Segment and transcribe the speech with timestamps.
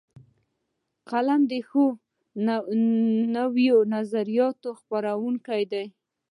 [1.09, 1.85] قلم د ښو
[3.35, 5.85] نویو نظریاتو خپروونکی دی